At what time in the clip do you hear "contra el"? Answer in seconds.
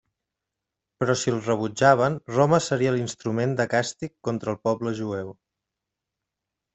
4.29-4.59